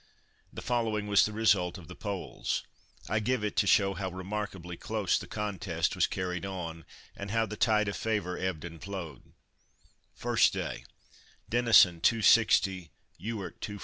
[0.51, 2.63] The following was the result of the polls.
[3.07, 6.85] I give it to show how remarkably close the contest was carried on,
[7.15, 9.33] and how the tide of favour ebbed and flowed:
[10.19, 10.85] 1st day
[11.51, 13.79] Denison, 260; Ewart, 248.